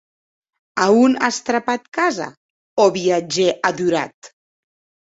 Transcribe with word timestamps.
A 0.85 0.87
on 1.01 1.17
as 1.27 1.39
trapat 1.51 1.85
casa, 1.99 2.27
ò 2.87 2.91
viatgèr 2.99 3.57
adorat? 3.73 4.35